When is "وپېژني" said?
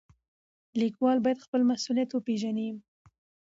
2.11-2.69